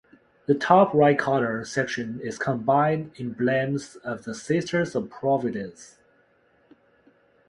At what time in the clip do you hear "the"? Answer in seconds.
0.47-0.55, 4.23-4.33